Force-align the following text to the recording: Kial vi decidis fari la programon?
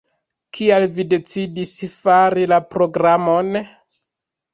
Kial 0.59 0.85
vi 0.93 1.03
decidis 1.11 1.73
fari 1.97 2.47
la 2.53 2.57
programon? 2.73 3.53